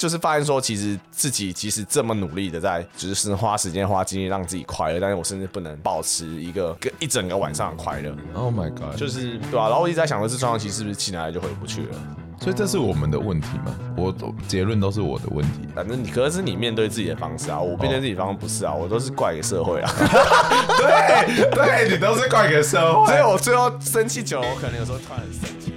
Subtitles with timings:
[0.00, 8.10] 就是发现说，其实自己其实这么努力的在，只是花时间花精力让自己快乐，但是我甚至不能保持一个个一整个晚上的快乐。
[8.32, 8.96] Oh my god！
[8.96, 9.68] 就是对吧、啊？
[9.68, 11.98] 然后我一直在想说，这状况其实是不是起来就回不去了？
[12.40, 13.78] 所以这是我们的问题吗？
[13.94, 14.14] 我
[14.48, 15.68] 结论都是我的问题。
[15.74, 19.92] 反正你可能是你面对自己的方式啊，我面对自己的方式不是啊，我都是怪给社会啊。
[20.80, 23.04] 对对，你都是怪给社会。
[23.12, 25.69] 所以我最后生气久了，我可能有时候突然很生气。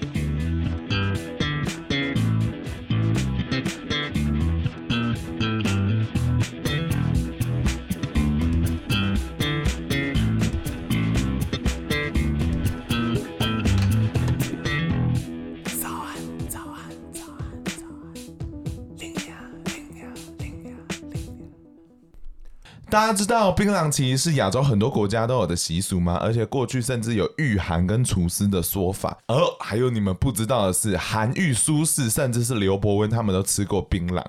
[22.94, 26.16] 大家知道槟榔其实是亚洲很多国家都有的习俗吗？
[26.22, 29.18] 而且过去甚至有御寒跟除湿的说法。
[29.26, 34.24] 而还有你们不知道的是，韩愈、苏轼甚至是刘伯温他们都吃过槟榔。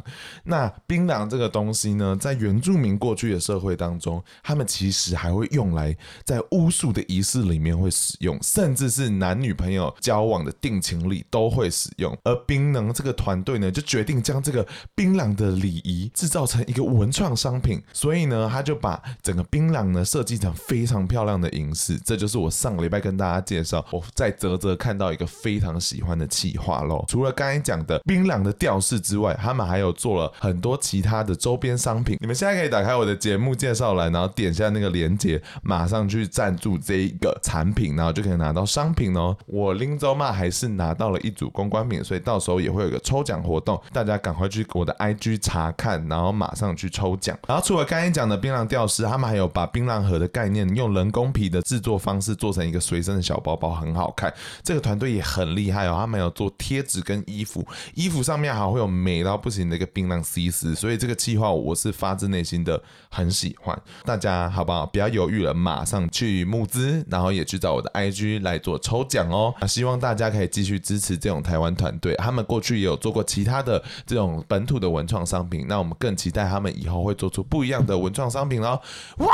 [0.45, 12.17] 那槟榔这个东西呢，在原住民过去的社会当中，他们其实还会用来在巫术的仪式里面会使用，甚至是男女朋友交往的定情礼都会使用。
[12.25, 17.79] 而槟榔这个团队呢，就决定将这个槟榔的礼仪制造成一个文创商品。
[17.93, 27.05] 所以呢，他就把整个槟榔呢设计成非常漂亮的银饰，这就是我上个礼拜跟大家介绍，我在泽泽看到一个非常喜欢的企划喽。
[27.09, 32.17] 除了刚才讲的槟榔的吊饰之外，他们还有做了很多其他的周边商品。
[32.21, 39.37] 你们现在可以打开我的节目介绍栏，然后点下那个链接，马上去赞助这一个产品，然后就可以拿到商品哦。
[39.47, 47.37] 我拎走嘛还是拿到了一组公关品，所以到时候也会有个抽奖活动，大家赶快去我的 IG 查看，然后马上去抽奖。
[47.49, 54.31] 然后除了刚才讲的槟榔吊饰他们还有把槟榔盒的概念用人工皮的制作方式做成一个随身的小包包，很好看。
[54.63, 62.79] 这个团队也很厉害哦，他们有做贴纸跟衣服，衣服上面还会有美到不行的一个槟榔西施，所以这个计划我是发自内心的
[63.09, 63.81] 很喜欢。
[64.05, 64.85] 大家好不好？
[64.85, 69.55] 不要犹豫了，马上去募资，然后也去找我的 IG 来做抽奖哦。
[69.59, 78.81] 那希望大家可以继续支持这种台湾团队，他们过去也有做过其他的这种本土的文创商品，那我们更期待他们以后会做出不一样的文创商品喽。
[79.19, 79.29] 哇！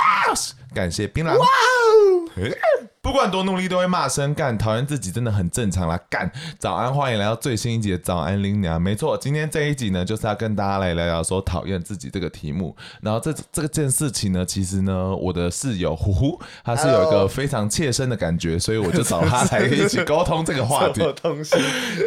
[0.74, 1.36] 感谢槟榔。
[1.36, 1.46] 哇！
[3.02, 4.56] 不管多努力，都会骂声干。
[4.58, 5.98] 讨厌自己真的很正常啦。
[6.10, 6.30] 干！
[6.58, 8.80] 早安，欢迎来到最新一集的早安林娘。
[8.80, 12.76] 没错，今天这一集呢，就是要跟大家来聊聊说讨厌自己这个题目。
[13.00, 21.00] 然后这这个件事情呢，其实呢，我的室友呼呼，他是有一个非常切身的感觉，所以我就找他来一起沟通这个话题。
[21.22, 21.56] 东西。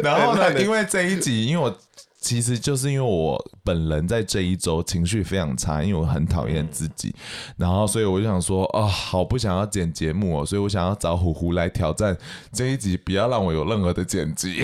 [0.02, 1.76] 然后呢， 因为这一集，因为我。
[2.24, 7.14] 其实就是因为我本人在这一周情绪非常差，因为我很讨厌自己，
[7.58, 12.16] 然后所以我就想说啊、好不想要剪节目哦，所以我想要找虎虎来挑战
[12.50, 14.62] 这一集，不要让我有任何的剪辑。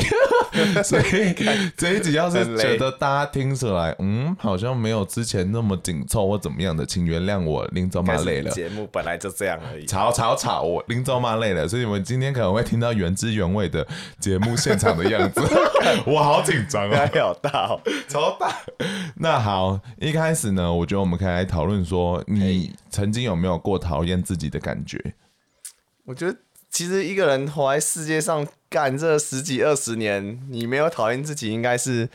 [0.83, 1.35] 所以
[1.77, 8.51] 这一集要是觉得大家听起来，嗯，好像没有之前那么紧凑或怎么样的，请原谅我，林走妈累了。
[8.51, 9.87] 节目本来就这样而已。
[9.87, 13.87] 吵吵吵，我林走妈累了，所以你们今天可能会听到原汁原味的
[14.19, 15.41] 节目现场的样子。
[16.07, 18.55] 我好紧张啊，好大哦，超大。
[19.17, 25.15] 那好，一开始呢，我觉得我们可以来讨论说，你曾经有没有过讨厌自己的感觉？
[26.05, 26.37] 我觉得。
[26.71, 32.09] 其实一个人活在世界上干这十几二十年，你没有讨厌自己，应该是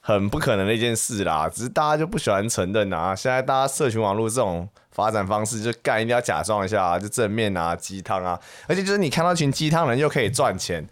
[0.00, 1.48] 很不可能的一件事啦。
[1.48, 3.14] 只是大家就不喜欢承认啊。
[3.14, 10.82] 现在大家社群网络这种发展方式，就干一定要假装一下啊，就正面啊，鸡汤啊，而且就是你看到群鸡汤人又可以赚钱，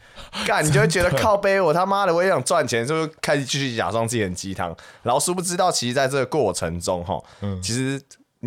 [0.46, 7.18] 干你就会觉得靠背，我他妈的我也想赚钱，就开始继续假装自己很鸡汤，然后殊不知道其实在这个过程中哈，
[7.62, 8.00] 其实。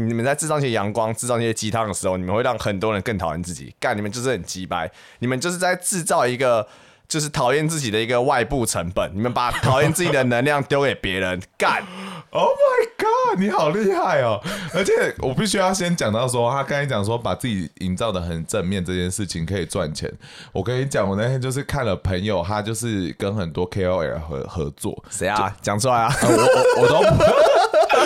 [0.07, 3.75] 你们在制造一些阳光、制造一些鸡汤的时候，你们会让很多人更讨厌自己。
[3.79, 4.89] 干，你们就是很鸡掰，
[5.19, 6.67] 你们就是在制造一个
[7.07, 9.11] 就是讨厌自己的一个外部成本。
[9.13, 11.83] 你们把讨厌自己的能量丢给别人，干。
[12.31, 14.39] Oh my god，你好厉害哦！
[14.71, 20.11] 而且我必须要先讲到说，他刚才讲说把自己营造的很正面这件事情可以赚钱。
[20.51, 25.03] 我跟你讲，我那天就是看了朋友，他就是跟很多 KOL 合合作。
[25.09, 25.55] 谁啊？
[25.59, 26.15] 讲出来啊！
[26.21, 27.23] 我我我都不。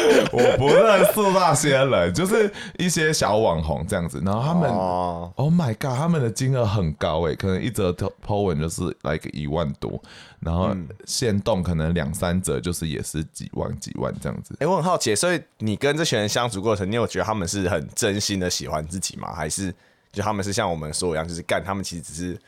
[0.32, 4.22] 我不认识那些人，就是一些小网红这样子。
[4.26, 10.02] 然后他们、oh.，Oh my god，他们的金额很高诶，可能一则 po 文就是来个一万多，
[10.40, 14.54] 然后限动可能两三折就是也是几万几万这样子。
[14.56, 19.34] 哎、欸，我很好奇，所以你跟这群人相处过程，你有觉得他们是很真心的喜欢自己吗？
[19.34, 19.74] 还是
[20.12, 22.40] 就他们是像我们说一样，就是干他们其实只是。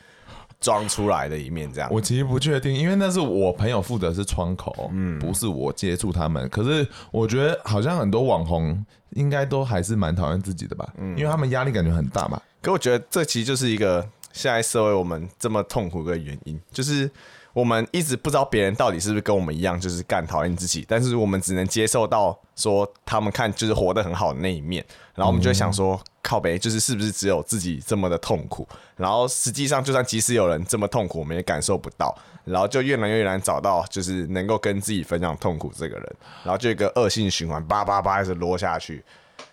[0.60, 6.48] 装出来的一面，这样我其实不确定，因为那是我朋友负责是窗口，嗯，不是我接触他们。
[6.48, 12.40] 可是我觉得好像很多网红应该都还是蛮讨厌自己的吧，嗯，因为他们压力感觉很大嘛。
[12.62, 14.00] 可我觉得这其实就是一个
[14.32, 17.08] 现在社会我们这么痛苦的原因，就是
[17.56, 28.68] 我们一直不知道别人到底是不是跟我们一样，就是干讨厌自己，但是我们只能接受到说他们看就是活得很好的那一面，然后我们就会想说，靠北，就是是不是只有自己这么的痛苦？
[28.94, 32.14] 然后实际上，就算即使有人这么痛苦，我们也感受不到，
[32.44, 39.02] 然后就越来越难找到就是能够跟自己分享痛苦这个人，然后就一个恶性循环，叭叭叭一直落下去，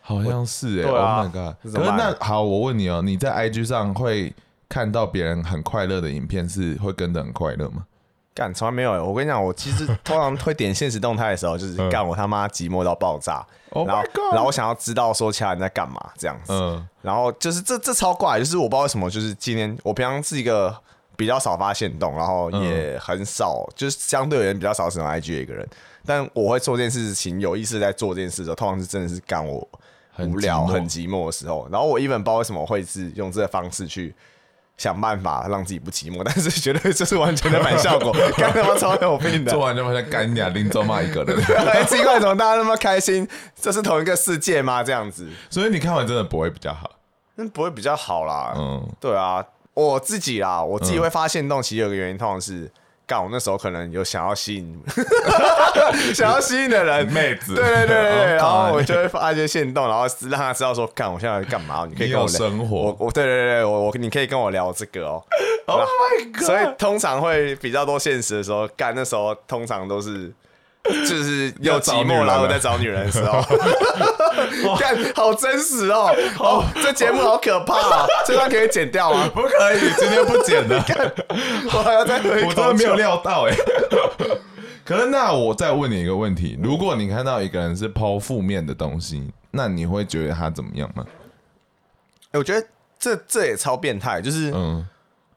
[0.01, 1.73] 好像是哎、欸、啊，Oh my god！
[1.73, 4.33] 可是那好，我问你哦、喔，你在 IG 上会
[4.67, 7.85] 看到别人很快乐的影片，是会跟着很快乐吗？
[8.33, 8.99] 干，从来没有、欸。
[8.99, 13.45] 我跟你讲，我其实 通常会点现实动态的时候，就是干我他妈寂寞到爆炸。
[13.71, 16.53] 然后，然后我想要知道说其他人在干嘛这样子。
[16.53, 16.87] 嗯。
[17.01, 20.75] 然后就是这这超怪，就是我不知道为什么，就是今天我平常是一个
[21.15, 25.67] 比较少发现动，然后也很少，就是相对而言比较少使用 IG 的一个人。
[26.05, 29.67] 但我会做这件事情，有意识在做这件事的时候，通常是真的是干我
[30.19, 31.67] 无聊、很寂寞的时候。
[31.71, 34.13] 然后我一本不知道为什么会是用这个方式去。
[34.77, 41.37] 想办法让自己不寂寞，但是觉得这是完全的反效果， 干他妈超有病的，做完就好像干俩拎走骂一个人，
[41.87, 43.27] 奇怪，怎么大家那么开心？
[43.59, 44.83] 这是同一个世界吗？
[44.83, 46.89] 这样子，所以你看完真的不会比较好，
[47.35, 48.53] 那不会比较好啦。
[48.55, 52.71] 嗯，对啊，我自己啦，我自己会发现动，其实有个原因，通常是。
[53.05, 54.81] 干，我那时候可能有想要吸引，
[56.13, 61.85] 想要吸引的人，妹子，对对对对对， 然后我就会发一些线动，然后让他知道说，干，我现在在干嘛？
[61.89, 65.23] 你可以跟我聊生活，我我对对对我我你可以跟我聊这个哦。
[65.65, 66.43] Oh my god！
[66.43, 70.31] 所以通常会比较多现实的时候，干那时候通常都是。
[71.07, 73.41] 就是有寂寞，然后在找女人的时候，
[74.77, 76.13] 看好真实哦！
[76.39, 78.05] 哦，这节目好可怕啊！
[78.27, 79.29] 这段可以剪掉吗？
[79.33, 80.85] 不可以，今天不剪了。
[81.71, 83.55] 我还要再喝一口，我都没有料到哎。
[84.83, 91.05] 可是那我再问你一个问题：如果你看到一个人是抛负面的东西，那你会觉得他怎么样吗？
[92.33, 92.67] 我觉得
[92.99, 94.19] 这这也超变态。
[94.21, 94.85] 就是嗯，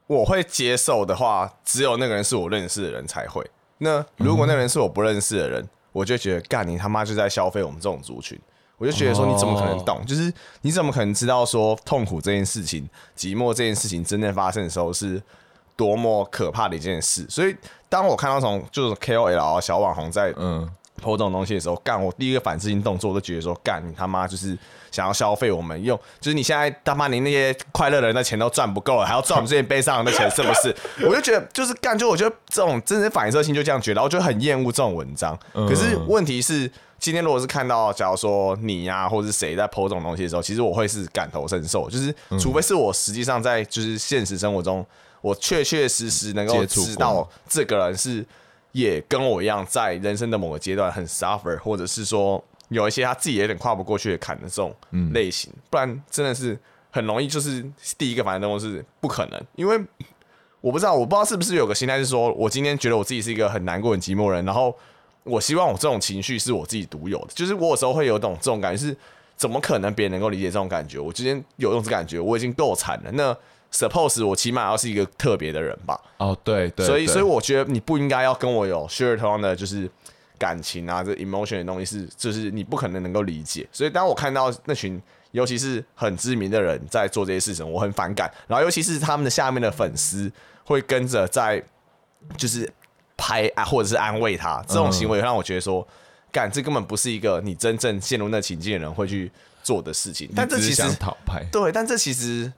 [0.08, 3.48] 我会接受的话，只有那个人是我认识的人才会。
[3.78, 8.38] 那如果那人是我不认识的人，嗯、我就觉得干你他妈就在消费我们这种族群，
[8.78, 9.98] 我就觉得说你怎么可能懂？
[9.98, 10.32] 哦、就是
[10.62, 15.22] 你怎么可能知道说痛苦这件事情、寂寞这件事情真正发生的时候是
[15.76, 17.26] 多么可怕的一件事？
[17.28, 17.56] 所以
[17.88, 20.70] 当我看到从就是 KOL 小网红在嗯。
[21.00, 24.56] 偷这种东西的时候，干我第一个反射性动作，我都觉得说，干你他妈就是
[24.90, 30.74] 想要消费我们用，就是你现在他妈你那些快乐的人的钱都赚不够了，还要赚我们这些悲伤人的钱，是不是？
[31.06, 35.38] 我就觉得就是干，就我觉得这种真的反射性就这样觉得，我就很厌恶这种文章。
[35.52, 44.84] 可是问题是，今天如果是看到，假如说你呀、啊，或者是谁在 po 这种东西的时候，其实我会是感同身受，就是除非是我实际上在就是现实生活中，
[45.20, 48.24] 我确确实实能够知道这个人是。
[48.76, 54.74] 也跟我一样，在人生的某个阶段很 suffer，或者是说有一些他自己有点跨不过去的坎的这种
[55.14, 56.58] 类型，不然真的是
[56.90, 57.64] 很容易就是
[57.96, 59.82] 第一个反应都是不可能，因为
[60.60, 64.76] 我不知道，我不知道是不是有个心态是说，我今天觉得我自己是一个很难过、很寂寞人，然后
[65.22, 68.94] 我希望我这种情绪是我自己独有的，就是我有时候会有种这种感觉，是
[69.36, 70.98] 怎么可能别人能够理解这种感觉？
[70.98, 73.36] 我之前有这种感觉，我已经够惨了，那。
[73.72, 76.00] Suppose 我起码要是一个特别的人吧。
[76.18, 79.90] 哦，对对，所以所以我觉得你不应该要跟我有 share 同样的就是
[80.38, 83.68] 感情啊，这 emotion 的东西是就是你不可能能够理解。
[83.72, 85.02] 所以当我看到那群
[85.32, 88.32] 尤其是很知名的人在做这些事情，我很反感。
[88.46, 90.32] 然后尤其是他们的下面的粉丝
[90.64, 91.62] 会跟着在
[92.38, 92.72] 就是
[93.16, 95.86] 拍啊，或者是安慰他这种行为，让我觉得说，
[96.36, 100.28] 干这根本不是一个你真正陷入那情境的人会去做的事情。
[100.36, 102.52] 但这其实讨拍对，但这其实。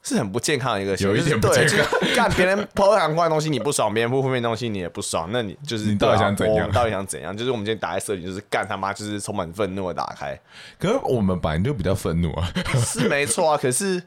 [0.00, 1.86] 是很不健康的一个行为，有一点不健康。
[2.14, 6.70] 干别人抛很快的东西你不爽，别人不负面东西你也不爽，那你就是你到底想怎样？
[6.70, 7.36] 到底想怎样？
[7.36, 10.38] 就是我们今天打开社群，就是干他妈，就是充满愤怒的打开。
[10.78, 12.50] 可是我们本来就比较愤怒啊，
[12.82, 13.58] 是没错啊。
[13.58, 14.02] 可是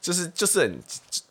[0.00, 0.78] 就是就是很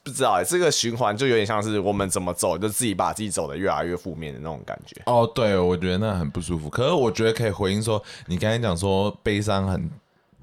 [0.03, 4.95] 不知道哎、欸，这个循环就有点像是我们怎么走，就自己把自己走的越来越负面的那种感觉。
[5.05, 6.69] 哦，对，我觉得那很不舒服。
[6.69, 9.89] 可是我觉得可以回应说，你刚才讲说悲伤很。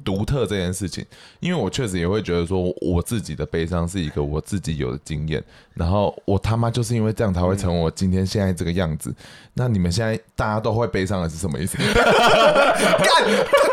[0.04, 1.04] 独特这件事情，
[1.40, 5.42] 因为我确实也会觉得说，我自己的悲伤是一个我自己有的经验，
[5.74, 9.10] 然后我他妈就是因为这样才会成为我今天现在这个样子。
[9.10, 9.16] 嗯、
[9.54, 11.76] 那你们现在大家都会悲伤的是什么意思？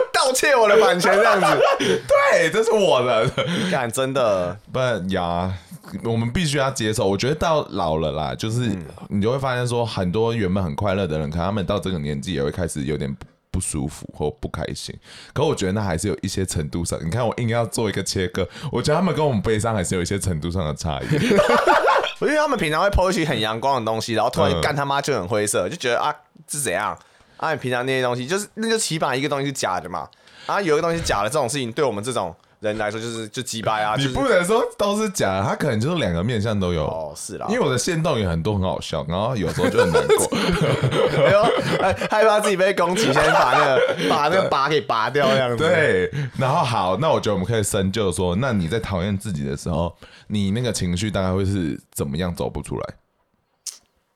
[0.44, 1.64] 窃我的版权这样子？
[1.80, 3.30] 对，这是我的。
[3.72, 5.54] 干，真的不然呀，
[6.04, 7.08] 我们必须要接受。
[7.08, 8.70] 我觉得到老了啦，就是
[9.08, 13.16] 你就会发现说，很多原本很快乐的人，可能他们到这个年纪也会开始有点。
[13.54, 15.00] 不舒服或不开心，
[15.32, 16.98] 可我觉得那还是有一些程度上。
[17.06, 21.06] 你看，我硬要做一个切割，我觉得他们跟我们悲伤还是有一些程度上的差异。
[22.22, 26.12] 因为他们平常会 po 一些很阳光的东西，然后突然一干他妈就很灰色，就觉得啊，
[26.48, 26.98] 是怎样？
[27.38, 30.10] 啊，你平常那些东西就是那就起码一个东西是假的嘛。
[30.46, 33.96] 啊，有一个东西假的，这种事情对我们这种人来说就是就鸡掰啊！
[33.98, 36.86] 你不能说都是假的，他可能就是两个面向都有。
[36.86, 40.38] 哦，是啦，因为我的线动有很多，很好笑，然后有时候就很难过。
[41.26, 41.44] 哎呦，
[42.10, 45.58] 害怕自己被攻击，先把那个把那个 拔给拔掉，这样子。
[45.58, 49.94] 对，然后好，那我觉得我们可以深究说，那你在讨厌自己的时候，
[50.28, 52.96] 你那个情绪大概会是怎么样走不出来？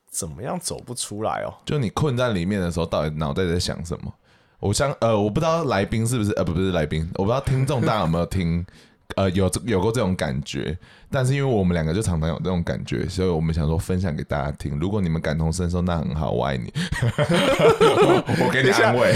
[0.09, 1.53] 怎么样走不出来哦？
[1.63, 4.11] 就你困在里面的时候，到底脑袋在想什么？
[4.59, 8.65] 我想，呃，我不知道来宾是不是，呃，不，不是来宾，我不知道听众大家有没有听，
[9.15, 10.75] 呃，有有过这种感觉，
[11.11, 14.79] 但是因为我们两个就常常有这种感觉，所以我们想说分享给大家听。
[14.79, 16.73] 如果你们感同身受，那很好，我爱你，
[18.43, 19.13] 我给你安慰。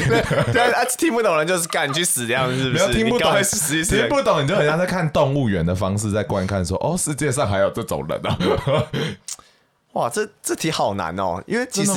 [0.53, 2.93] 对啊，听不懂人就是赶去死这样，是不是？
[2.93, 8.37] 听不懂，实听不懂，你就很像在看动物园的方式在观看，说，哦，世界上还有这种人啊！
[9.93, 11.93] 哇，这这题好难哦，因为其实。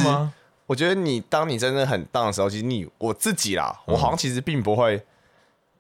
[0.67, 5.03] 我觉得你当你真的很 down 的时候，其实你我自己啦，我好像其实并不会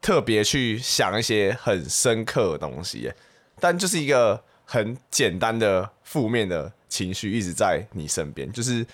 [0.01, 3.13] 特别去想一些很深刻的东西，
[3.59, 8.87] 但就是一个很简单的负面的情绪一直在你身边，就是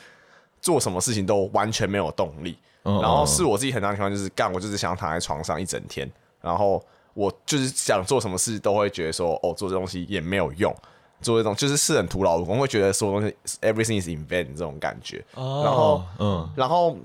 [0.60, 2.56] 做什么事情都完全没有动力。
[2.82, 6.82] 然后是我自己很大的情况，就是干，我就是想躺在床上一整天，然后
[7.12, 10.74] 我就是想做什么事都会觉得说，哦，做这东西也没有用。
[11.20, 15.24] 做这种就是是很徒劳无功，会觉得所有东西 everything is in vain 这种感觉。
[15.34, 16.96] Oh, 然后，嗯，然后，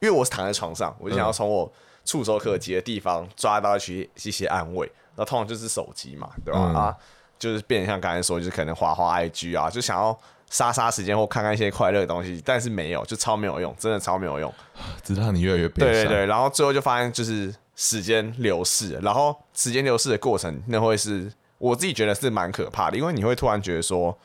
[0.00, 1.70] 因为我是躺在床上，我就想要从我
[2.04, 4.90] 触手可及的地方抓到一些一些安慰。
[5.16, 6.60] 那通常就是手机嘛，对吧？
[6.60, 6.96] 嗯、啊，
[7.38, 10.16] 就是变得像刚才说，就是可能滑滑 IG 啊，就想要
[10.48, 14.54] 杀杀时间或看看一些快乐的东西，但是没有，就超没有用，真的超没有用。
[15.02, 21.32] 直到你越来越对对对，然后最后就发现就是时间流逝，然后时间流逝的过程，那会是。
[21.62, 24.18] 我自己觉得是蛮可怕的，因为你会突然觉得说，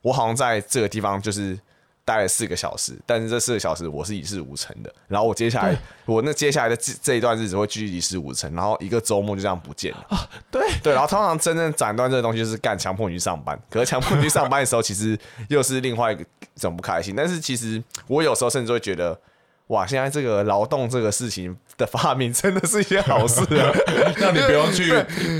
[0.00, 1.58] 我好像在这个地方就是
[2.04, 4.94] 待了四个小时，但是这四个小时我是一事无成的。
[5.08, 10.06] 然后我接下来，我那接下来的这这一段日子会继续一事无成，然后一个周末就这样不见了。
[10.08, 10.92] 啊，对对。
[10.92, 16.24] 然后通常真正斩断这个东西就是干强迫你去上班，可是强迫你去上班的时候，其实又是另外一个
[16.54, 17.16] 种不开心。
[17.16, 19.18] 但是其实我有时候甚至会觉得。
[19.68, 23.72] 哇，现在这个劳动这个事情的发明真的是一件好事啊！
[24.18, 24.92] 让你不用去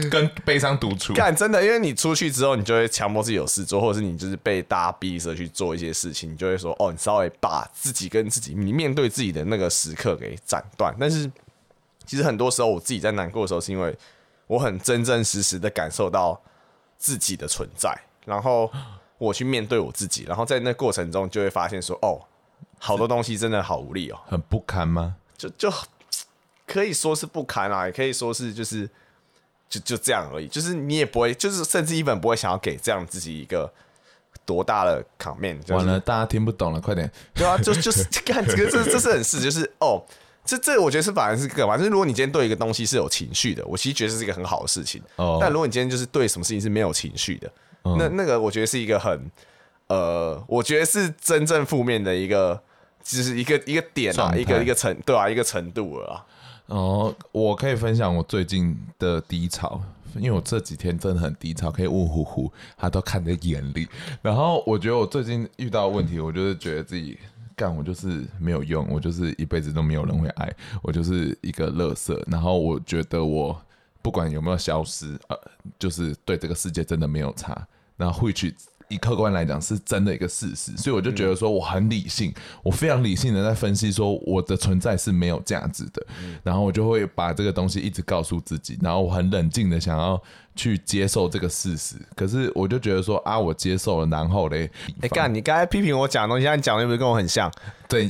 [0.08, 1.12] 跟悲伤独处。
[1.12, 10.94] 干，真的，因为你出去之后，你就会强迫自己有事做，或者是你就是被大家逼着去做一些事情，你就会说，哦，你稍微把自己跟自己，你面对自己的那个时刻给斩断。
[10.98, 11.30] 但是，
[12.06, 13.94] 其实很多时候我自己在难过的时候，是因为
[14.46, 16.40] 我很真真实实的感受到
[16.96, 18.72] 自己的存在，然后
[19.18, 22.18] 我去面对我自己，然后在那过程中就会发现说，哦。
[22.86, 25.16] 好多东西真的好无力哦，很不堪吗？
[25.38, 25.72] 就就
[26.66, 28.86] 可以说是不堪啊，也可以说是就是
[29.70, 30.46] 就就这样而已。
[30.46, 33.72] 就是你也不会，就是甚至一本不会想要给这样自己一个
[34.44, 35.58] 多大的场面。
[35.62, 37.10] 就是、完了，大家听不懂了，快点。
[37.32, 40.04] 对啊，就就是看这个，这这是很事，就是哦，
[40.44, 41.78] 这这我觉得是反而是个嘛。
[41.78, 45.02] 就是如果你今天对一个东西是有情绪的，我其实觉得这是一个很好的事情。
[45.16, 45.38] 哦。
[45.40, 47.50] 但如果你今天就是对什么事情是没有情绪的，
[47.84, 49.30] 嗯、那那个我觉得是一个很。
[49.86, 52.58] 呃，我觉得是真正负面的一个，
[53.04, 56.26] 就是一个一个点啊，一个一个程，对啊，一个程度了啊。
[56.66, 59.78] 哦，我可以分享我最近的低潮，
[60.16, 63.86] 因为我这几天真的很低潮，可以问呼呼，他都看在眼里。
[64.22, 67.18] 然后我觉得我最近遇到问题，我就是觉得自己
[67.54, 72.18] 干，我就是没有用，我就是一辈子都没有人会爱我，就是一个垃圾。
[72.26, 73.54] 然后我觉得我
[74.00, 75.38] 不管有没有消失，呃，
[75.78, 77.68] 就是对这个世界真的没有差。
[77.96, 78.54] 然后会去。
[78.94, 82.32] 以客观来讲，是真的一个事实，所以我就觉得说我很理性，
[82.62, 86.06] 我非常理性的在分析说我的存在是没有价值的，
[86.42, 90.20] 然后我就会把这个东西一直告诉自己，然后我很冷静的想要
[90.56, 94.70] 去接受这个事实，可是我就觉得说啊，我接受了，然后嘞，
[95.00, 97.50] 哎干，你刚才批评我讲的东西，现在讲的又不是跟我很像？
[97.88, 98.08] 对，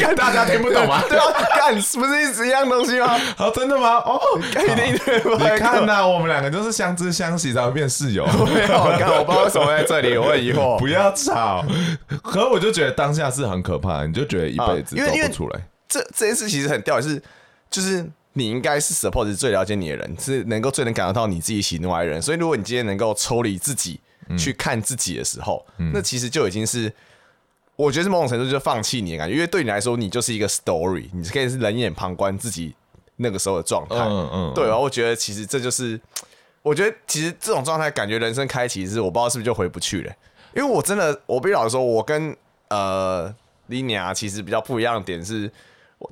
[0.00, 1.02] 看 大家听不懂吗？
[1.08, 1.24] 对啊，
[1.56, 3.18] 干，不是一直一样东西吗？
[3.36, 3.96] 好，真的吗？
[3.98, 8.26] 哦，一定对，你看呐，我们两个就是相知相惜才会变室友。
[8.54, 8.68] 没有，
[8.98, 10.78] 干，我不知道为什么在这里，我很疑惑。
[10.78, 11.64] 不要吵，
[12.22, 15.60] 可是我就觉得当下是很可怕，你就觉得一辈子走不出来。
[15.88, 17.22] 这这件事其实很吊，是
[17.70, 18.10] 就是。
[18.38, 22.20] 你应该是 support 最了解你的人，是能够最能感受到你自己喜怒哀乐。
[22.20, 24.00] 所以，如果你今天能够抽离自己
[24.38, 26.92] 去看自己的时候，嗯、那其实就已经是，
[27.76, 32.74] 我觉得是某种程度就放弃你的感觉，因为对你来说，你就是一个 story，你可以是冷眼旁观自己
[33.16, 33.96] 那个时候的状态。
[33.96, 34.64] 嗯嗯，对。
[34.64, 36.00] 然后我觉得其实这就是，
[36.62, 40.12] 我觉得其实这种状态，感觉人生开启是我不知道是不是就回不去了。
[40.54, 42.36] 因为我真的，我必须老实说，我跟
[42.68, 43.34] 呃
[43.68, 45.50] Linia 其实比较不一样的点是，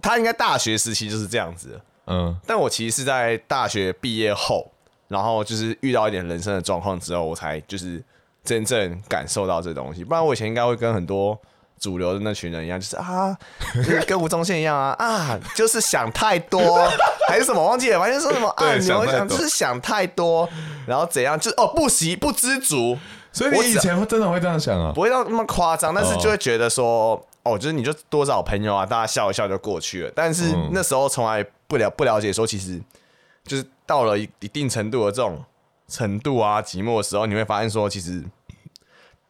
[0.00, 1.80] 他应该大学时期就是这样子。
[2.07, 4.71] 嗯，但我其实是在大学毕业后，
[5.09, 8.03] 然后就是遇到一点人生的状况之后，我才就是
[8.45, 10.05] 真正感受到这东西。
[10.05, 11.39] 不然我以前应该会跟很多
[11.79, 13.37] 主流的那群人一样，就是啊，
[13.75, 16.89] 就是跟吴宗宪一样啊 啊，就是想太多
[17.29, 20.49] 还是什么忘记了，反正说什么啊，你会想就是想太多，
[20.87, 22.97] 然后怎样，就哦不习不知足。
[23.33, 24.91] 所以你以前会真的会这样想啊？
[24.95, 30.13] 不会到那么夸张，但是就会觉得说，哦，就是你就多找朋友啊，大家笑一笑就过去了。
[30.15, 32.81] 但是那时候从来不了不了解说，其实
[33.45, 35.45] 就是到了一一定程度的这种
[35.89, 38.23] 程度啊，寂寞的时候，你会发现说，其实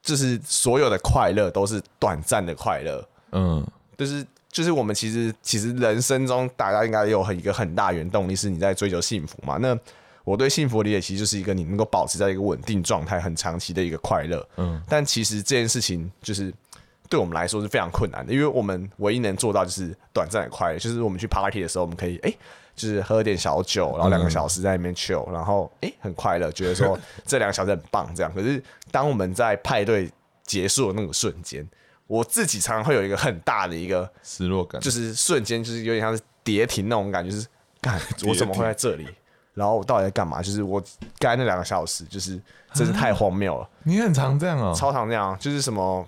[0.02, 3.08] 就是所有的快乐都是短暂的快乐。
[3.32, 3.66] 嗯，
[3.98, 9.58] 就是就是我们其实其实人生中大家应该有很一个很大原动力是你在追求幸福嘛？
[9.58, 9.78] 那
[10.24, 14.48] 我对幸福的理解其实就是一个你能够保持在一个稳定状态、很长期的一个快乐。
[14.56, 16.52] 嗯，但其实这件事情就是
[17.08, 22.38] 对我们来说是非常困难的，因为我们唯一能做到就是短暂的快乐，就是我们去 party 的时候，我们可以哎、欸，
[22.74, 28.32] 就是喝点小酒，然后两个小时在那边 chill，然后哎、欸、很快乐，觉得说 这两个小时很棒这样。
[28.34, 30.10] 可是当我们在派对
[30.44, 31.66] 结束的那个瞬间，
[32.06, 37.46] 我自己常常会有一个很大的一个失落感，就是瞬间就是有点像是跌停那种感觉，就是
[37.80, 39.06] 干 我怎么会在这里？
[39.54, 40.42] 然后我到底在干嘛？
[40.42, 40.78] 就是我
[41.18, 42.38] 刚才那两个小时，就是
[42.74, 43.66] 真是太荒谬了。
[43.84, 46.06] 你很常这样哦，超常这样，就是什么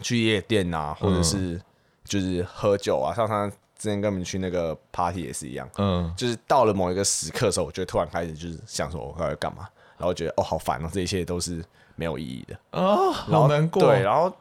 [0.00, 1.60] 去夜店啊，或者是
[2.04, 3.14] 就是喝酒啊。
[3.14, 11.64] 像他之前跟我们去那个 party 也是一样，嗯，就是到了某一个时刻的时候，我就突然开始就是想说我该干嘛，然后觉得哦好烦哦，这一切都是
[11.96, 13.82] 没有意义的哦，好难过。
[13.82, 14.32] 对，然后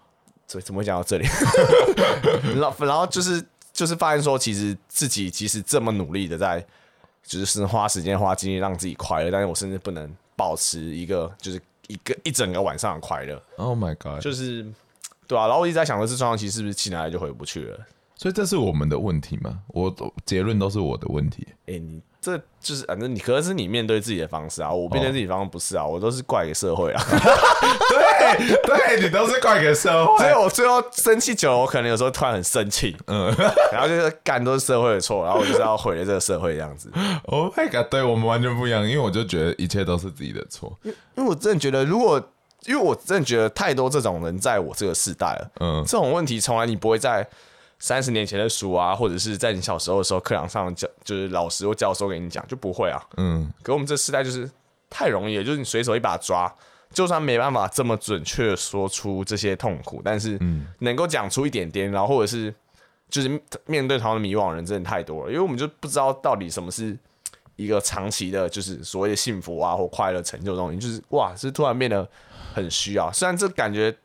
[0.46, 1.25] 怎怎么会讲到这里？
[2.60, 6.66] 然后然后就是就是发现说，其实自己其实这么努力的在。
[7.22, 13.39] 就是花时间花精力让自己快乐，但是我甚至不能保持一个就是一个一整个晚上的快乐。
[13.58, 14.20] Oh my god！
[14.20, 14.66] 就是
[15.29, 17.77] 对啊，然后我一直在想，这状况其实是不是起来就回不去了？
[18.15, 19.59] 所以这是我们的问题吗？
[19.67, 19.95] 我
[20.25, 21.48] 结论都是我的问题。
[21.67, 22.01] 哎、欸，你。
[22.21, 27.01] 这就是反正你可能是你面对自己的方式啊，我面对自己的方式不是啊，我都是怪给社会啊。
[27.07, 30.17] 对对，你都是怪给社会。
[30.17, 33.33] 所以我最后生气久了，我可能有时候突然很生气，嗯，
[33.71, 36.91] 然后就是干都是社会的错，然后我就是要毁了这个社会这样子。
[37.24, 40.77] Oh my god，对我们完全不一样，因为我就觉得一切都是自己的错。
[40.83, 42.21] 因因为我真的觉得，如果
[42.66, 47.28] 因为我真的觉得太多这种人在我这个世代了，嗯，这种问题从来你不会在。
[47.82, 53.01] 三十年前的书啊，或者是在你小时候的时候，课堂上教就是老师或教授给你讲，就不会啊。
[53.16, 54.52] 嗯，可我们这世代就是
[54.89, 56.54] 太容易了，就是你随手一把抓，
[56.91, 60.38] 就算没办法这么准确说出这些痛苦，但是
[60.80, 62.54] 能够讲出一点点，然后或者是
[63.10, 66.98] 就是面对同样的迷惘的人真的太多了，因为我们就不知道到底什么是
[67.60, 72.08] 一个长期的，就是所谓的幸福啊或快乐成就这种东西，就是哇，是突然变得
[72.54, 73.12] 很需要。
[73.12, 73.95] 虽然这感觉。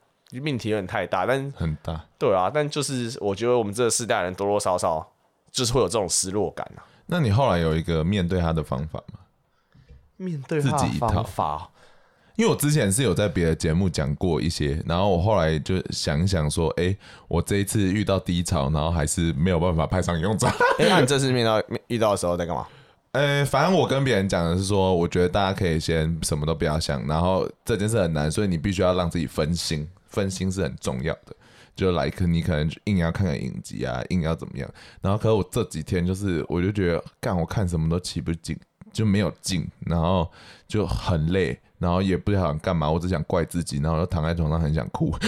[0.42, 5.08] 命题有点太大，但很大，对啊，但就是我觉得我们这个世代人多多少少
[5.52, 6.82] 就是会有这种失落感啊。
[7.06, 9.20] 那你后来有一个面对他的方法吗？
[10.16, 11.70] 面对他的自己一套方法，
[12.34, 20.50] 因为我之前是有在别的节目讲过一些，然后我后来就想一想说，哎、欸，我这一次遇到低潮，然后还是没有办法派上用场。
[20.80, 22.66] 哎、欸，那你这次面到遇到的时候在干嘛？
[23.14, 29.88] 呃、反正我跟别人讲的是说，我觉得大家可以先什么都不要想，然后这件事很难，所以你必须要让自己分心。
[30.06, 31.34] 分心是很重要的，
[31.74, 34.70] 就来可你可能硬要看个影集啊，硬要怎么样，
[35.02, 38.56] 然后可是我这几天就是，我就觉得干我看什么都起不劲，
[38.92, 40.30] 就没有劲，然后
[40.68, 45.10] 就很累，然后也不想干嘛，我只想怪自己，然后就躺在床上很想哭。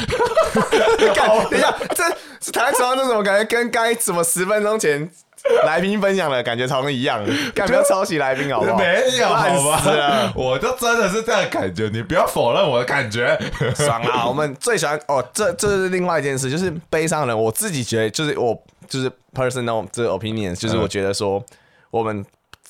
[1.17, 5.11] 干，等一下，这躺在床上那种感觉，跟刚才什么十分钟前。
[5.67, 8.79] 来宾分享的感觉，超一样，干不要抄袭来宾好不好？
[8.79, 13.39] 没有，好吧，我就真的是这样感觉，你不要否认我的感觉，
[13.75, 14.27] 爽啊！
[14.27, 18.57] 我们最喜欢哦，这这是另外一件事，就是悲伤人，我自己觉得，就是我
[18.89, 21.43] 就是 personal 这个 opinion，就是我觉得说
[21.91, 22.25] 我们。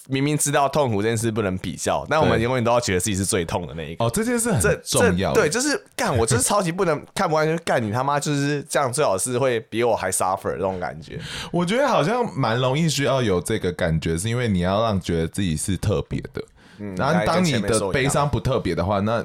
[0.09, 4.05] 明明知道痛苦这件事不能比较，但我们永远都要觉得自己是最痛的那一个。
[4.05, 5.33] 哦，这件事很重要。
[5.33, 11.19] 对，就是干，我就是超级不能看不完，就干你他妈就是这样，最好是会比我还 suffer 这种感觉。
[11.51, 16.42] 我觉得好像蛮容易需要有这个感觉，是因为你要让觉得自己是特别的。
[16.79, 19.25] 嗯，然后当你的悲伤不特别的话，那。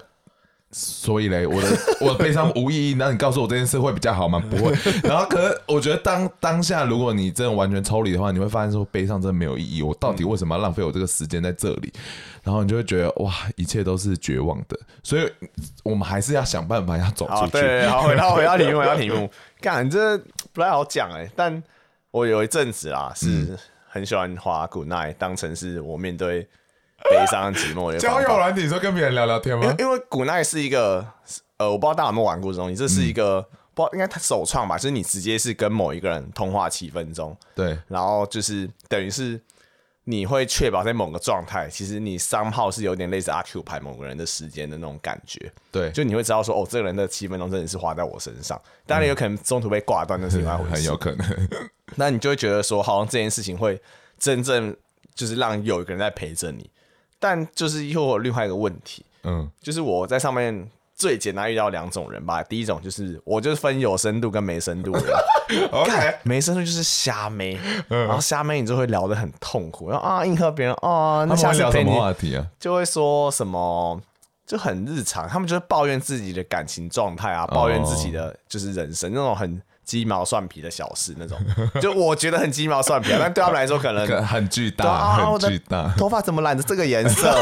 [0.71, 1.67] 所以嘞，我的
[1.99, 2.95] 我的悲伤无意义。
[2.97, 4.41] 那你告诉我这件事会比较好吗？
[4.49, 4.71] 不会。
[5.03, 9.81] 然后，可是我觉得当当下，如果你真的完全抽离的话，你会发现说悲伤真的没有意义。
[9.81, 11.91] 我到底为什么要浪费我这个时间在这里？
[12.43, 14.79] 然后你就会觉得哇，一切都是绝望的。
[15.03, 15.29] 所以，
[15.83, 17.51] 我们还是要想办法要走出去。
[17.51, 19.29] 对， 好，回到回到题目，回到题目。
[19.59, 20.17] 干，这
[20.53, 21.29] 不太好讲哎。
[21.35, 21.61] 但
[22.11, 23.57] 我有一阵子啊，是
[23.87, 26.47] 很喜欢花 Good Night，当成是我面对。
[27.09, 29.63] 悲伤寂寞，交友软体说跟别人聊聊天吗？
[29.63, 31.05] 因为，因为 Good Night 是一个，
[31.57, 32.75] 呃，我不知道大家有没有玩过这东西。
[32.75, 39.39] 这是一个，嗯、不应该他首创吧，就是你直接是跟某一个人通话七分钟，对，然后就是等于是，
[40.03, 45.51] 你会确保在某个状态，其实你三号是有点类似阿 Q 牌某个人的时间的那种感觉。
[45.71, 48.59] 对，就你会知道说，哦，这个人的七分钟真的是花在我身上。
[48.85, 50.75] 当然有可能中途被挂断，那是另外一回事。
[50.75, 51.49] 很 有可能。
[51.95, 53.79] 那你就会觉得说，好像这件事情会
[54.17, 54.75] 真正
[55.13, 56.69] 就是让有一个人在陪着你。
[57.21, 62.41] 但就是又有另外一个问题，嗯，就是我在上面最简单遇到两种人吧。
[62.41, 65.25] 第一种就是我就是分有深度跟没深度的。
[65.71, 72.47] OK，没深度就是瞎妹，然后瞎妹你就会聊得很痛苦，然后啊迎合别人啊，那下次聊什么话题啊？
[72.59, 74.01] 就会说什么
[74.47, 79.61] 就很日常，他们就会抱怨自己的感情状态啊，抱怨自己的就是人生那种很。
[79.83, 81.37] 鸡毛蒜皮的小事那种，
[81.81, 85.93] 就我觉得很鸡毛蒜皮，但对他们来说可能很巨大，很巨大。
[85.97, 87.33] 头发怎么染的这个颜色？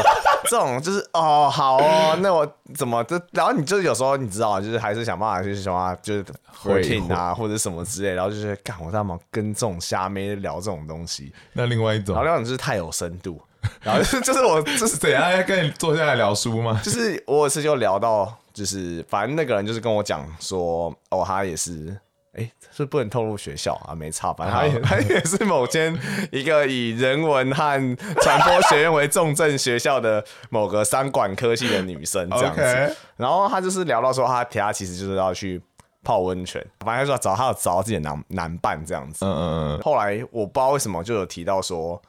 [0.48, 3.20] 这种就是哦，好哦，那我怎么就？
[3.32, 8.14] 然后你就有时候你知道，就是还是想办法去什么，就是回听啊，或者什么之类。
[8.14, 11.32] 然后就是干我干嘛跟这种虾妹聊这种东西？
[11.52, 13.40] 那另外一种，然后另外一种就是太有深度。
[13.82, 16.80] 然后就是就是我 就是怎样要跟你坐下来聊书吗？
[16.82, 21.94] 就是我有次就聊到，就是反正那个人就是跟我讲说，哦，他也是。
[22.32, 25.98] 哎、欸，是不能透露学校啊，没差，反正他也 他也是某间
[26.30, 32.96] 一个以人文和传播学院为重镇学校的某个商管科系的女生这样子。
[33.16, 35.60] 然后他就是聊到说，他他其实就是要去
[36.04, 39.24] 泡温泉，反正说找他要找到自己的男男伴这样子。
[39.24, 39.80] 嗯嗯嗯。
[39.80, 42.00] 后来我不知道为什么就有提到说，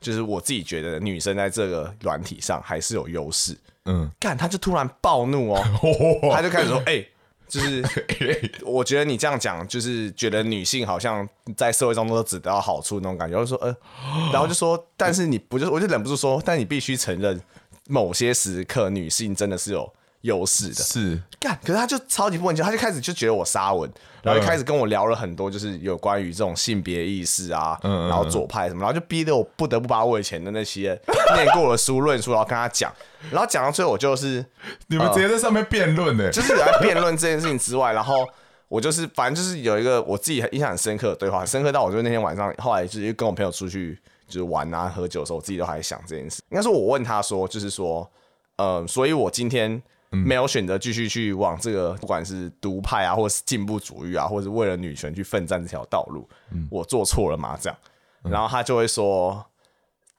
[0.00, 3.56] 就是我自己觉得女生在这个软体上还是有优势。
[3.84, 4.10] 嗯。
[4.18, 5.62] 干，他就突然暴怒哦，
[6.34, 7.08] 他就开始说，哎、欸。
[7.48, 7.82] 就是，
[8.64, 13.38] 我觉得你这样讲，就是觉得女性好像在社会中都只得到好处那种感觉。
[13.38, 13.74] 我就说，呃，
[14.32, 17.40] 然后就说，但是你不就，我就忍不住说，但你必须承认，
[17.88, 19.90] 某些时刻女性真的是有
[20.22, 20.74] 优势的。
[20.74, 23.90] 是干，可是他就超级不稳定，他就开始就觉得我杀文，
[24.22, 31.00] 然后就开始跟我聊了很多，就是有关于这种性别意识啊，然后左派什么，然后就逼得我不得不把我以前的那些
[31.36, 32.92] 念过的书论述，然后跟他讲。
[33.30, 34.44] 然后讲到最后，我就是
[34.88, 38.26] 你们直接在上面辩论呢，就是在辩论这件事情之外，然后
[38.68, 46.42] 我就是反正就是有一个我自己印象很深刻的对话，很深刻到我就那天晚上后来就是跟我朋友出去就是玩啊喝酒的时候，我自己都还在想这件事。
[46.50, 48.08] 应该说我问他说，就是说，
[48.56, 56.28] 呃，所以我今天没有选择继续去往这个不管是独派啊，或是进步主义啊，或者为了女权去奋战这条道路，
[56.70, 57.58] 我做错了吗？
[57.60, 57.78] 这样，
[58.22, 59.44] 然后他就会说。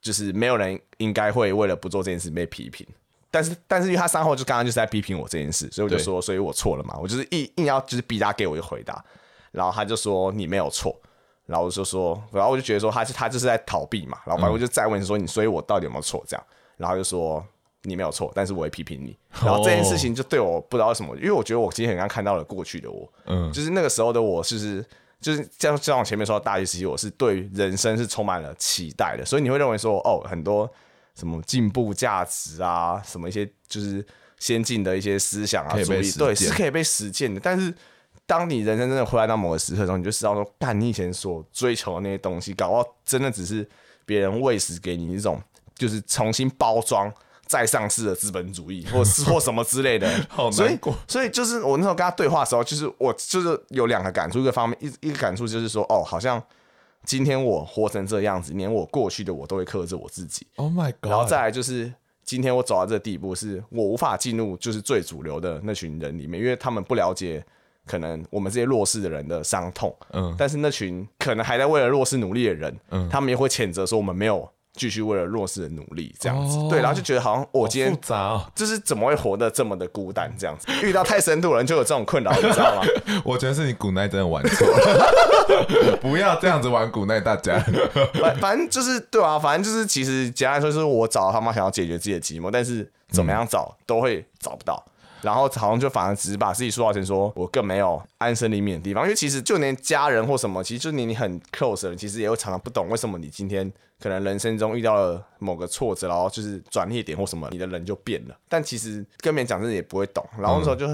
[0.02, 2.88] 就是没有人应该会为了不做这件事被批评，
[3.30, 9.04] 但是但是因为他三号就刚刚就是在批评我这件事，所以我就说，所以我错了嘛，我就是硬硬要就是逼他给我一个回答，
[9.52, 10.97] 然后他就说你没有错，
[11.45, 16.23] 然后我就说，然后我就觉得说他是他就是在逃避嘛，然后反正我就再问说你，所以我到底有没有错？
[16.25, 16.45] 这样，
[16.78, 17.45] 然后就说
[17.83, 24.85] 你没有错，但是我会批评你，然后这件事情就对我不知道为什么，因为我觉得我今天很刚看到了过去的我，嗯，就是那个时候的我就是。
[25.21, 30.65] 就是像像我前面说的大学时期，我是对人生是充满了期待的，所以你会认为说，哦，很多
[31.13, 34.01] 什么进步价值啊，什么一些就是
[34.39, 37.37] 先进的一些思想啊，主义，对，是可以被实践的。
[37.43, 37.75] 但是，
[38.25, 43.69] 当你人生真的回来到某个时刻的时候，你就知道说，干你以前所追求的那些东西，搞到真的只是
[44.05, 45.37] 别人喂食给你一种，
[45.75, 47.13] 就是重新包装。
[47.49, 50.07] 再上市的资本主义，或是或什么之类的。
[50.53, 56.41] 所以，所以就是我那时候跟他对话的时候，就是我就是有两个感触，一个方面，一一个感触就是说，哦，好像
[57.05, 60.45] 今天我活成这样子，连我过去的我都会克制我自己。
[60.57, 61.12] Oh my god！
[61.12, 61.91] 然后再来就是
[62.23, 67.43] 今天我走到这个地步，是我无法进入就是最主流的那群人里面，因为他们不了解
[67.88, 69.91] 可能我们这些弱势的人的伤痛。
[70.12, 74.47] 嗯，但是那群可能还在为了弱势努力的人，嗯，他们也会谴责说我们没有。
[74.79, 80.67] 继续为了弱势的努力，这样子、哦、对，然后就觉得好像我今天复杂、哦，就是怎么会活得这么的孤单，这样子。
[80.81, 82.81] 遇到太深度的人就有这种困扰，你知道吗？
[83.25, 84.65] 我觉得是你古奈真的玩错。
[84.65, 87.59] 了， 不要这样子玩古奈，大家。
[88.21, 103.71] 反反正就是对啊，反正就是其实简单来说，就是我找他妈想要解决自己的寂寞，但是怎么样找都会找不到，嗯、然后好像就反而只是把自己塑造成说我更没有安身立命的地方，因为其实就连家人或什么，其实就你你很 close 的人，其实也会常常不懂为什么你今天。
[104.01, 108.38] 可能人生中遇到了某个挫折，然后就是转捩点或什么，你的人就变了。
[108.47, 110.25] 但其实跟别人讲，真的也不会懂。
[110.38, 110.88] 然后那时候就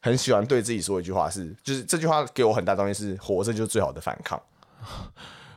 [0.00, 4.42] 很喜欢对自己说一句话是，是就是这句话给我很大东西，是活着就是最好的反抗。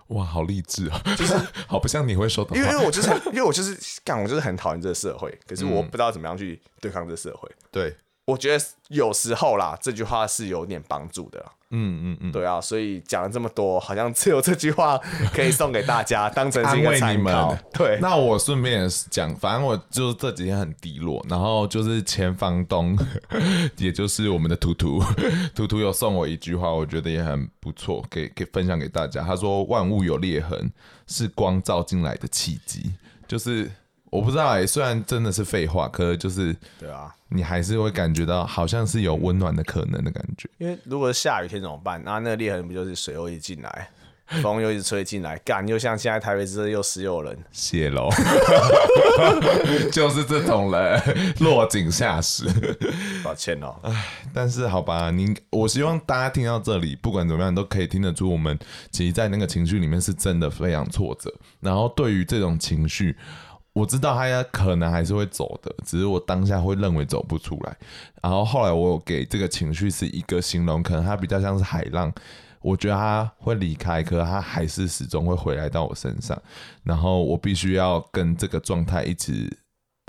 [0.08, 1.02] 哇，好励志啊！
[1.18, 1.34] 就是
[1.68, 7.50] 好不像你会说的，因为 因为我就是因为我就是干，我就是很讨厌这个社会，可是我不知道怎么样去对抗这个社会。
[7.72, 11.44] 对，我觉得有时候啦，这句话是有点帮助的。
[11.72, 14.98] 嗯嗯嗯，对啊，所以讲了这么多，好像只有这句话
[15.34, 17.58] 可以送给大家， 当成是一个参考。
[17.74, 22.98] 对，那我顺便讲，反正我就是这几天很低落，然后就是前房东，
[23.78, 25.04] 也就是我们的图图，
[25.56, 29.24] 图图有送我一句话，我觉得也很不错，给给分享给大家。
[29.24, 30.72] 他说：“万物有裂痕，
[31.08, 32.94] 是光照进来的契机。”
[33.28, 33.70] 就是。
[34.12, 40.50] 我不知道哎、欸，虽然真的是废话，可是就是对啊，你还是会感觉到好像是有温暖的可能的感觉。
[40.58, 42.02] 因为如果是下雨天怎么办？
[42.06, 43.90] 那那个裂痕不就是水又一直进来，
[44.42, 48.10] 风又一直吹进来，干又像现在台北市又湿又冷，泄露，
[49.92, 52.46] 就是这种人落井下石。
[53.22, 58.58] 抱歉哦，哎，但是好吧，您我希望大家听到这里，不管怎么样都可以听得出，我们
[58.92, 61.34] 其实，在那个情绪里面是真的非常挫折。
[61.60, 63.18] 然后对于这种情绪。
[63.76, 67.78] 我知道他可能还是会走的，只是我当下会认为走不出来。
[68.24, 72.12] 然后后来我给这个情绪是一个形容，可能他比较像是海浪。
[72.62, 76.42] 我觉得他会离开，可是他还是始终会回来到我身上。
[76.84, 79.52] 然后我必须要跟这个状态一直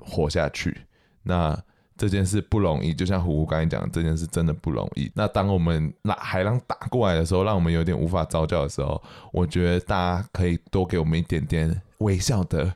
[0.02, 0.82] 活下去。
[1.24, 1.58] 那
[1.96, 5.10] 这件事不容易，就像虎虎刚才讲的，这件事真的不容易。
[5.12, 9.02] 那当我们那海浪打过来的时候，让我们有点无法招架的时候，
[9.32, 12.72] 我觉得大家可以多给我们一点点微笑的。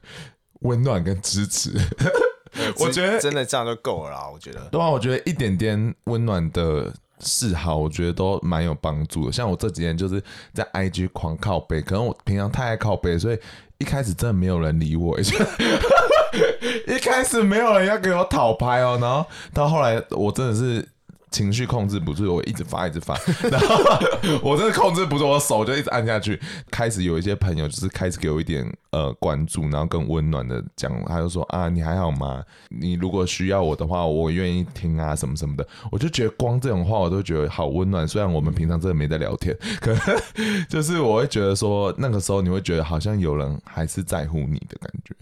[0.60, 1.72] 温暖跟支持，
[2.78, 4.28] 我觉得真的这样就够了啦。
[4.32, 9.32] 我觉得，对啊，我觉得一点点温暖的示好，我觉得都蛮有帮助的。
[9.32, 13.38] 像我这几天就是在 IG 狂靠背，可能我平常太爱靠背，所以
[13.78, 15.18] 一开始真的没有人理我，
[16.86, 20.88] 一开始没有人要给我讨拍哦，然后到后来我真的是。
[21.30, 23.14] 情绪控制不住，我一直发，一直发，
[23.50, 23.76] 然后
[24.42, 26.40] 我真的控制不住，我手就一直按下去。
[26.70, 32.44] 开始有一些朋友就是开始给我一点呃关注，然后更温暖的讲，他就说啊，你还好吗？
[32.68, 35.66] 你如果需要我的话，我愿意听啊，什么什么的。
[35.92, 38.06] 我就觉得光这种话我都觉得好温暖。
[38.06, 39.96] 虽然我们平常真的没在聊天，可
[40.68, 45.14] 就是我会觉得说，那个时候你会觉得好像有人还是在乎你的感觉。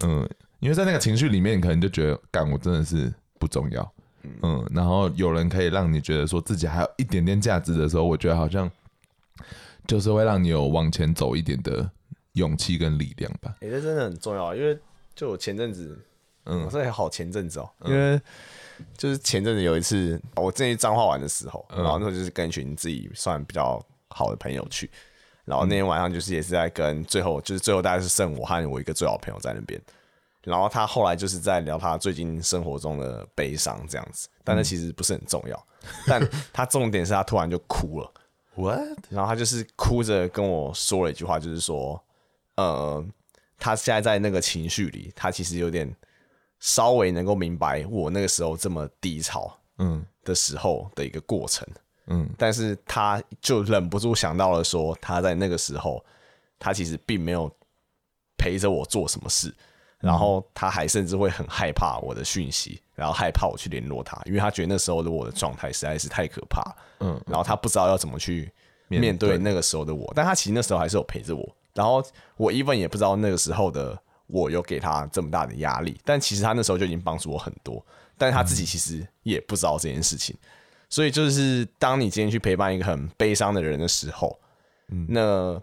[0.00, 0.28] 嗯，
[0.58, 3.92] 因为在那个情绪里面，可能就觉得，干我真的是不重要。
[4.42, 8.70] 嗯，然后有人可以让你觉得说自己还有一点点价值的时候，我觉得好像
[9.86, 11.90] 就是会让你有往前走一点的
[12.32, 13.54] 勇气跟力量吧。
[13.60, 14.78] 哎、欸，这真的很重要，因为
[15.14, 15.98] 就我前阵子，
[16.44, 18.20] 嗯，我说还好前阵子哦、喔，因为
[18.96, 24.90] 就是前阵子有一次我正去彰化玩的时候，然后那时候就是跟一群自己算比较好的朋友去，
[25.44, 29.80] 然后那天晚上就是也是在跟最后就是最后大概是剩我和我一个最好的朋友在那边。
[30.46, 35.66] 然后他后来就是在聊他最近生活中的悲伤这样子，但那其实不是很重要。
[35.82, 38.12] 嗯、但他重点是他突然就哭了
[38.54, 38.96] ，What？
[39.10, 42.00] 然后他就是哭着跟我说了一句话，就是说，
[42.54, 43.04] 呃，
[43.58, 45.92] 他现在在那个情绪里，他其实有点
[46.60, 51.66] 稍微能够明白我那个时候这么低潮，嗯的时候的一个过程，
[52.06, 56.04] 嗯，但是他就忍不住想到了说，他在那个时候，
[56.56, 57.50] 他其实并没有
[58.38, 59.52] 陪着我做什么事。
[60.06, 66.62] 然后他还甚至会很害怕我的讯息，然后害怕我去联络他，因为他觉得那时候的我的状态实在是太可怕。
[67.00, 68.50] 嗯，然后他不知道要怎么去
[68.88, 71.56] 面对那个时候的我，但他其实那时候还是有陪着我。
[71.74, 72.02] 然后
[72.36, 77.84] 我 even 也不知道那个时候的我有给他这么大的压力，但其实他那时候就已经帮助我很多，
[78.16, 80.36] 但他自己其实也不知道这件事情。
[80.88, 84.38] 所以就是当你今天去陪伴一个很悲伤的人的时候，
[84.88, 85.60] 嗯，那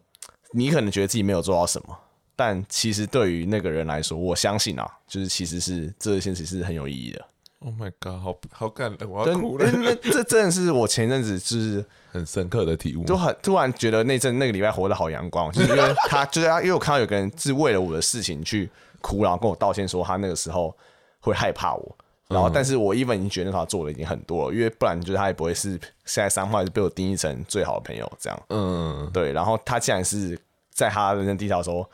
[0.51, 1.97] 你可能觉得自己没有做到什么。
[2.35, 7.25] 但其实对于那个人来说，我相信啊，就是其实是这件事是很有意义的。
[7.59, 9.65] Oh my god，好好感人，我要哭了。
[10.01, 18.69] 这真的是我前阵子就是 很深刻的体悟，就很突然觉得那阵那个礼拜活得好阳光，就是因为 他就是他，因为我看到有个人是为了我的事情去
[18.99, 20.75] 哭，然后跟我道歉说他那个时候
[21.21, 28.43] 会害怕我，然后但是我 even 已经觉得他做的已经很多了，因为不然就是他也不会是现在三号被我定义成最好的朋友这样。
[28.49, 29.31] 嗯，对。
[29.31, 30.37] 然后他竟然是
[30.73, 31.89] 在他人生低潮的时候。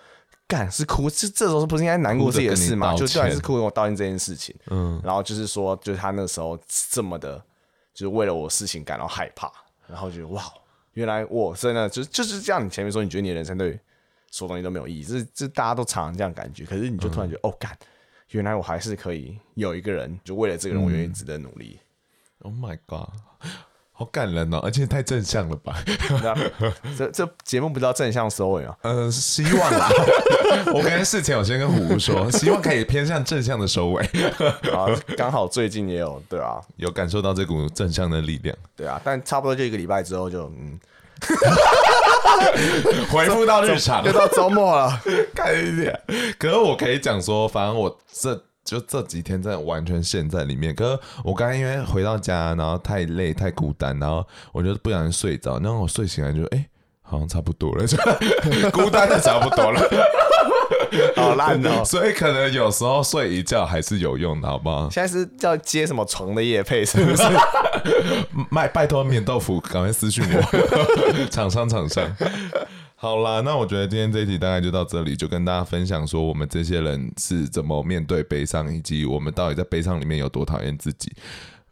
[0.50, 2.96] 干是哭，这这时候不是应该难过自己的事吗？
[2.96, 7.38] 就突然是哭跟我道歉这件事情，嗯，然后就是说，就是他那时候这么的，
[7.94, 9.52] 就是为了我事情感到害怕，
[9.88, 10.44] 然后觉得哇，
[10.94, 12.66] 原来我真的就就是这样。
[12.66, 13.80] 你前面说你觉得你的人生对
[14.32, 17.78] 所有东西都没有意义，这这大家都常常这样感觉，可是你就突然觉得、嗯、哦干，
[18.32, 21.80] 原来我还是可以有一个人，就为了这个人，我愿意值得努力。
[22.40, 23.10] Oh my god！
[24.00, 25.76] 好感人哦，而且太正向了吧？
[26.98, 28.74] 这这节目不知道正向收尾啊？
[28.84, 29.90] 呃，希望啦。
[30.74, 34.02] 我跟事前我先跟虎虎说，希望可以偏向正向的收尾。
[34.74, 38.56] 啊，刚好最近也有对啊，有感受到这股正向的力量。
[38.74, 40.80] 对啊，但差不多就一个礼拜之后就嗯，
[43.12, 44.98] 回复到日常，就到周末了。
[45.36, 46.02] 看一点，
[46.40, 48.42] 可是我可以讲说，反正我这。
[48.70, 50.76] 就这几天真的完全陷在里面。
[50.76, 56.66] 可是我刚刚因为回到家，然后太累太孤单，然后我就不小心睡着，然后我睡醒来就哎、欸，
[57.02, 57.98] 好像差不多了，就
[58.70, 59.82] 孤单的差不多了。
[61.16, 61.84] 好烂哦！
[61.84, 64.90] 所以可能有时候睡一觉还是有用的，好不好？
[64.90, 67.24] 现在是要接什么床的夜配，是不是？
[68.50, 72.04] 卖拜托免豆腐，赶快私讯我，厂 商厂商。
[73.02, 81.10] 好啦，那我觉得今天这一集大概就到这里，就跟大家分享说我们这些人是怎么面对悲伤，以及我们到底在悲伤里面有多讨厌自己。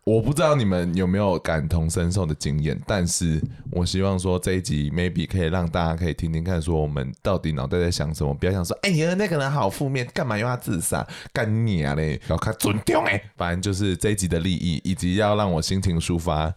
[0.06, 16.54] 我不知道你们有没有感同身受的经验，但是我希望说这一集 maybe 可以让大家可以听听看，说我们到底脑袋在想什么，不要想说，哎呀那个人好负面，干嘛要他自杀，干你啊嘞，要看尊重哎，反正就是这一集的利益，以及要让我心情抒发。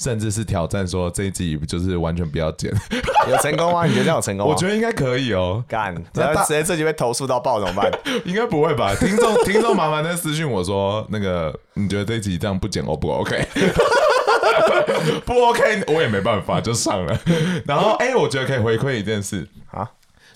[0.00, 2.72] 甚至是挑战说这一集就是完全不要剪，
[3.28, 3.84] 有成功吗？
[3.84, 4.50] 你觉得这样有成功吗？
[4.50, 5.64] 我觉得应该可以哦、喔。
[5.68, 7.92] 干，然后直接这集被投诉到爆怎么办？
[8.24, 8.94] 应该不会吧？
[8.94, 13.46] 听众 听众麻烦再私信我说，那个你觉得这一集这样不剪 O 不 OK？
[15.26, 17.20] 不 OK，我也没办法就上了。
[17.66, 19.86] 然后哎、欸，我觉得可以回馈一件事啊，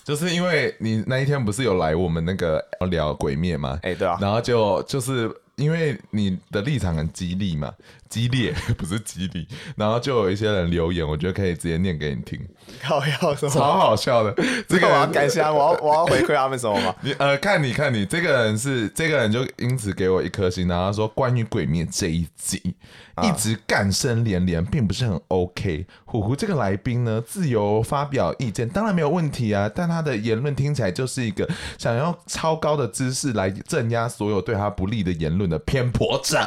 [0.03, 3.79] 就是因为你那一天不是有来我们那个聊鬼灭吗？
[3.81, 4.15] 哎、欸，对啊。
[4.21, 7.73] 然后就就是因为你的立场很激励嘛。
[8.15, 12.39] 激烈 不是激励，然后就有一些人留言，我觉得可以直接念给你听。
[12.81, 13.51] 好笑什么？
[13.51, 14.33] 超好笑的，
[14.69, 16.95] 这个我要感谢，我要我要回馈他们什么吗？
[17.03, 22.75] 你呃，看你看你这个人是这个人就因此给我一颗星，然后他说关于鬼灭这一集、
[23.15, 25.85] 啊、一直干声连连，并不是很 OK。
[26.05, 31.45] 虎虎这个来宾呢，自由发表意见当然没有问题啊，但他的言论听起来就是一个
[31.77, 36.37] 想要超高的姿势来镇压所有对他不利的言论的偏颇者。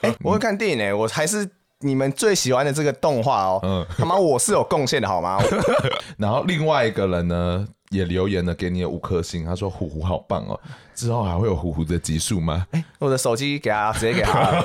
[0.00, 1.48] 欸我看电影呢、欸，我还是
[1.80, 3.60] 你们最喜欢的这个动画哦。
[3.64, 5.38] 嗯，他妈我是有贡献的好吗？
[6.16, 10.58] 然后另外一个人呢，也留言了，给你五颗星，他说虎虎好棒哦。
[10.96, 12.66] 之后还会有虎虎的集数吗？
[12.70, 14.64] 哎、欸，我的手机给他，直接给他，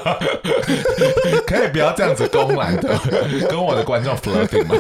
[1.46, 2.98] 可以不要这样子公然的
[3.52, 4.76] 跟我的观众 flirting 吗？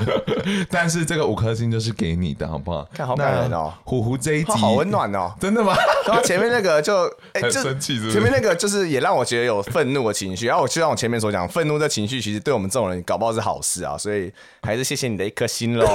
[0.69, 2.87] 但是这个五颗星就是给你的，好不好？
[2.93, 5.75] 看好感人哦，虎虎这一集好温暖哦，真的吗？
[6.07, 8.13] 然后前面那个就哎，很生气是不是？
[8.13, 15.85] 前面那个就是也让我觉得有愤怒的情绪，然后我就像我前面所讲，愤怒的情绪其实对我们这种人搞不好是好事啊，所以还是谢谢你的一颗心喽。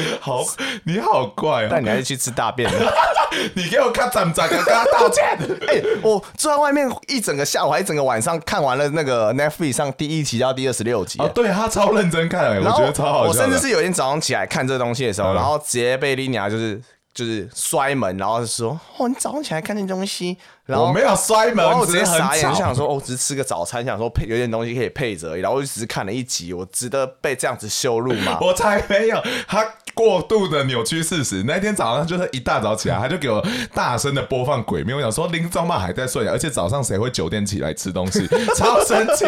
[0.20, 0.44] 好，
[0.84, 2.92] 你好怪哦，但你还是去吃大便了。
[3.54, 5.24] 你给我看怎么跟他道歉？
[5.66, 11.18] 哎、欸，我坐在外面一整个下午，还一整个晚上看完了那个 Netflix 上第一集到第二十六集。
[11.20, 13.28] 哦，对他超认真看，我觉得超好笑。
[13.28, 16.80] 我甚至是有一天早上起来看这东西的时候，嗯、然后直接被莉妮亚就是
[17.14, 20.36] 就是摔门，然后就说：“哦，你早上起来看这东西。”
[20.72, 28.38] 然后我没有摔门，然后我直接傻眼，想说：“哦，只是吃个早餐，想说配有点东西可以配着。”然后我就只是看了一集，我值得被这样子羞辱吗？
[28.42, 29.66] 我才没有他。
[29.94, 31.44] 过度的扭曲事实。
[31.46, 34.94] 那天早上就是一大早起来，他就给我大声的播放《鬼灭》。
[34.96, 38.26] 我想说林宗茂还在睡，而且早上谁会九点起来吃东西？
[38.56, 39.26] 超生气！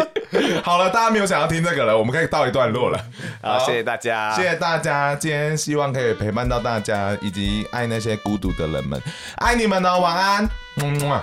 [0.62, 2.98] 好了，大家没有想要听这个了，我们可以告一段落了。
[3.42, 5.14] 好，谢谢大家，谢谢大家。
[5.14, 8.98] 今天希望可以陪伴到大家，以及爱那些孤独的人们，
[9.36, 10.48] 爱你们哦，晚安。
[10.76, 11.20] 嗯。